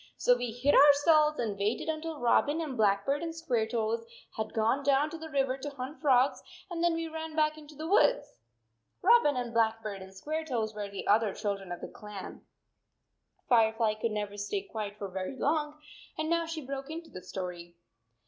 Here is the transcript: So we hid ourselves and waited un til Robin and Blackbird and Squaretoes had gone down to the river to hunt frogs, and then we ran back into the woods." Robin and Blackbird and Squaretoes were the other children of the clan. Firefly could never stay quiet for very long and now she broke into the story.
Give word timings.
So 0.17 0.35
we 0.35 0.49
hid 0.49 0.73
ourselves 0.73 1.37
and 1.37 1.59
waited 1.59 1.87
un 1.87 2.01
til 2.01 2.17
Robin 2.19 2.59
and 2.59 2.75
Blackbird 2.75 3.21
and 3.21 3.31
Squaretoes 3.35 4.01
had 4.35 4.51
gone 4.51 4.81
down 4.83 5.11
to 5.11 5.17
the 5.19 5.29
river 5.29 5.57
to 5.59 5.69
hunt 5.69 6.01
frogs, 6.01 6.41
and 6.71 6.83
then 6.83 6.95
we 6.95 7.07
ran 7.07 7.35
back 7.35 7.55
into 7.55 7.75
the 7.75 7.87
woods." 7.87 8.39
Robin 9.03 9.35
and 9.35 9.53
Blackbird 9.53 10.01
and 10.01 10.11
Squaretoes 10.11 10.73
were 10.73 10.89
the 10.89 11.05
other 11.05 11.35
children 11.35 11.71
of 11.71 11.81
the 11.81 11.87
clan. 11.87 12.41
Firefly 13.47 13.93
could 13.93 14.09
never 14.11 14.37
stay 14.37 14.63
quiet 14.63 14.97
for 14.97 15.07
very 15.07 15.35
long 15.37 15.79
and 16.17 16.31
now 16.31 16.47
she 16.47 16.65
broke 16.65 16.89
into 16.89 17.11
the 17.11 17.21
story. 17.21 17.75